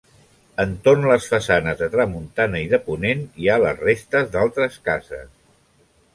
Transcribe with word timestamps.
Entorn 0.61 1.03
les 1.11 1.27
façanes 1.33 1.77
de 1.81 1.89
tramuntana 1.97 2.63
i 2.65 2.73
de 2.73 2.81
ponent 2.89 3.23
hi 3.43 3.51
ha 3.51 3.59
les 3.67 3.79
restes 3.87 4.35
d'altres 4.39 4.81
cases. 4.91 5.31